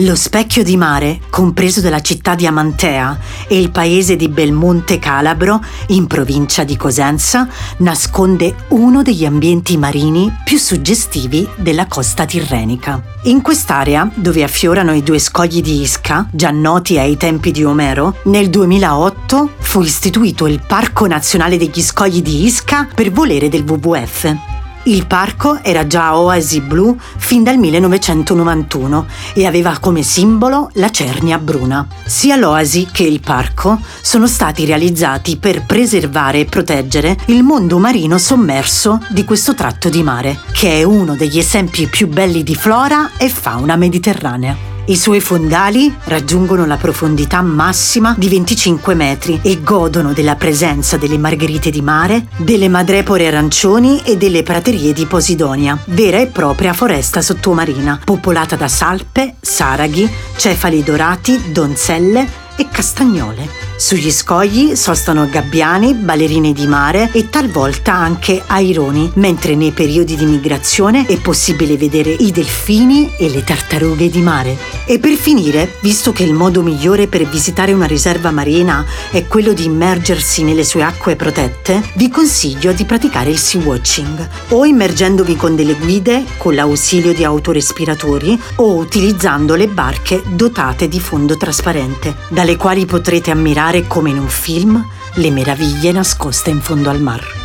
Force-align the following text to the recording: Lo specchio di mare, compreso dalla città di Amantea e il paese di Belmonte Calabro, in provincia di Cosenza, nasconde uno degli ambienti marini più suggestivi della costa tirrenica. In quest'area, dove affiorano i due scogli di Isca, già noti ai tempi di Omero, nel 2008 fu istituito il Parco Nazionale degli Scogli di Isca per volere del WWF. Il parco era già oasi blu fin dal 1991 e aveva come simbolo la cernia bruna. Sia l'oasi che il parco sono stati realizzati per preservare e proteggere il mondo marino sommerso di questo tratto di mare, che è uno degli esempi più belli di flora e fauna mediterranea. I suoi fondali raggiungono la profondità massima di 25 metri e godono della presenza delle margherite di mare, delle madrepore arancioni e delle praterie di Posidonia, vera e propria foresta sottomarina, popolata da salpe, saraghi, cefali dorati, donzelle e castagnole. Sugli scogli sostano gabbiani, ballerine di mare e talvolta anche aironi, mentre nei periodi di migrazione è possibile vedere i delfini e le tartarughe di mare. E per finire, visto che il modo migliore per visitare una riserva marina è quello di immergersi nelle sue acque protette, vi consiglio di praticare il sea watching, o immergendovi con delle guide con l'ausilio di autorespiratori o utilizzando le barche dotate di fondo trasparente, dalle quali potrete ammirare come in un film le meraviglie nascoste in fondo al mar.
Lo 0.00 0.14
specchio 0.14 0.62
di 0.62 0.78
mare, 0.78 1.20
compreso 1.28 1.82
dalla 1.82 2.00
città 2.00 2.34
di 2.34 2.46
Amantea 2.46 3.18
e 3.46 3.60
il 3.60 3.70
paese 3.70 4.16
di 4.16 4.28
Belmonte 4.28 4.98
Calabro, 4.98 5.62
in 5.88 6.06
provincia 6.06 6.64
di 6.64 6.74
Cosenza, 6.74 7.46
nasconde 7.78 8.64
uno 8.68 9.02
degli 9.02 9.26
ambienti 9.26 9.76
marini 9.76 10.34
più 10.42 10.56
suggestivi 10.56 11.46
della 11.56 11.86
costa 11.86 12.24
tirrenica. 12.24 13.02
In 13.24 13.42
quest'area, 13.42 14.10
dove 14.14 14.42
affiorano 14.42 14.94
i 14.94 15.02
due 15.02 15.18
scogli 15.18 15.60
di 15.60 15.82
Isca, 15.82 16.26
già 16.30 16.50
noti 16.50 16.98
ai 16.98 17.18
tempi 17.18 17.50
di 17.50 17.62
Omero, 17.62 18.16
nel 18.24 18.48
2008 18.48 19.50
fu 19.58 19.82
istituito 19.82 20.46
il 20.46 20.62
Parco 20.66 21.06
Nazionale 21.06 21.58
degli 21.58 21.82
Scogli 21.82 22.22
di 22.22 22.46
Isca 22.46 22.88
per 22.94 23.10
volere 23.10 23.50
del 23.50 23.68
WWF. 23.68 24.49
Il 24.84 25.06
parco 25.06 25.62
era 25.62 25.86
già 25.86 26.16
oasi 26.16 26.62
blu 26.62 26.96
fin 26.98 27.42
dal 27.42 27.58
1991 27.58 29.06
e 29.34 29.44
aveva 29.44 29.76
come 29.78 30.02
simbolo 30.02 30.70
la 30.74 30.90
cernia 30.90 31.38
bruna. 31.38 31.86
Sia 32.06 32.36
l'oasi 32.36 32.88
che 32.90 33.02
il 33.02 33.20
parco 33.20 33.78
sono 34.00 34.26
stati 34.26 34.64
realizzati 34.64 35.36
per 35.36 35.66
preservare 35.66 36.40
e 36.40 36.44
proteggere 36.46 37.18
il 37.26 37.42
mondo 37.42 37.78
marino 37.78 38.16
sommerso 38.16 38.98
di 39.10 39.24
questo 39.24 39.54
tratto 39.54 39.90
di 39.90 40.02
mare, 40.02 40.40
che 40.52 40.80
è 40.80 40.82
uno 40.82 41.14
degli 41.14 41.38
esempi 41.38 41.86
più 41.86 42.08
belli 42.08 42.42
di 42.42 42.54
flora 42.54 43.10
e 43.18 43.28
fauna 43.28 43.76
mediterranea. 43.76 44.69
I 44.90 44.96
suoi 44.96 45.20
fondali 45.20 45.94
raggiungono 46.06 46.66
la 46.66 46.76
profondità 46.76 47.42
massima 47.42 48.16
di 48.18 48.28
25 48.28 48.96
metri 48.96 49.38
e 49.40 49.62
godono 49.62 50.12
della 50.12 50.34
presenza 50.34 50.96
delle 50.96 51.16
margherite 51.16 51.70
di 51.70 51.80
mare, 51.80 52.26
delle 52.38 52.68
madrepore 52.68 53.28
arancioni 53.28 54.02
e 54.02 54.16
delle 54.16 54.42
praterie 54.42 54.92
di 54.92 55.06
Posidonia, 55.06 55.80
vera 55.86 56.18
e 56.18 56.26
propria 56.26 56.72
foresta 56.72 57.22
sottomarina, 57.22 58.00
popolata 58.04 58.56
da 58.56 58.66
salpe, 58.66 59.36
saraghi, 59.40 60.10
cefali 60.34 60.82
dorati, 60.82 61.52
donzelle 61.52 62.28
e 62.56 62.66
castagnole. 62.68 63.69
Sugli 63.80 64.10
scogli 64.10 64.76
sostano 64.76 65.26
gabbiani, 65.26 65.94
ballerine 65.94 66.52
di 66.52 66.66
mare 66.66 67.08
e 67.12 67.30
talvolta 67.30 67.94
anche 67.94 68.42
aironi, 68.46 69.10
mentre 69.14 69.54
nei 69.54 69.70
periodi 69.70 70.16
di 70.16 70.26
migrazione 70.26 71.06
è 71.06 71.18
possibile 71.18 71.78
vedere 71.78 72.10
i 72.10 72.30
delfini 72.30 73.10
e 73.16 73.30
le 73.30 73.42
tartarughe 73.42 74.10
di 74.10 74.20
mare. 74.20 74.54
E 74.84 74.98
per 74.98 75.12
finire, 75.12 75.76
visto 75.80 76.12
che 76.12 76.24
il 76.24 76.34
modo 76.34 76.60
migliore 76.60 77.06
per 77.06 77.26
visitare 77.26 77.72
una 77.72 77.86
riserva 77.86 78.30
marina 78.30 78.84
è 79.10 79.26
quello 79.26 79.54
di 79.54 79.64
immergersi 79.64 80.42
nelle 80.42 80.64
sue 80.64 80.82
acque 80.82 81.16
protette, 81.16 81.82
vi 81.94 82.10
consiglio 82.10 82.72
di 82.72 82.84
praticare 82.84 83.30
il 83.30 83.38
sea 83.38 83.62
watching, 83.62 84.28
o 84.48 84.66
immergendovi 84.66 85.36
con 85.36 85.56
delle 85.56 85.74
guide 85.74 86.24
con 86.36 86.54
l'ausilio 86.54 87.14
di 87.14 87.24
autorespiratori 87.24 88.38
o 88.56 88.74
utilizzando 88.74 89.54
le 89.54 89.68
barche 89.68 90.22
dotate 90.26 90.86
di 90.86 91.00
fondo 91.00 91.38
trasparente, 91.38 92.14
dalle 92.28 92.56
quali 92.56 92.84
potrete 92.84 93.30
ammirare 93.30 93.68
come 93.86 94.10
in 94.10 94.18
un 94.18 94.28
film 94.28 94.84
le 95.14 95.30
meraviglie 95.30 95.92
nascoste 95.92 96.50
in 96.50 96.60
fondo 96.60 96.90
al 96.90 97.00
mar. 97.00 97.39